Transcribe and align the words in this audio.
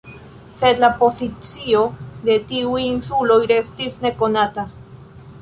Sed 0.61 0.79
la 0.83 0.87
pozicio 1.01 1.83
de 2.31 2.39
tiuj 2.53 2.81
insuloj 2.87 3.39
restis 3.53 4.01
nekonata. 4.09 4.67